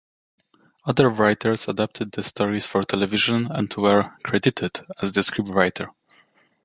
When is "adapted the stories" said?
1.67-2.65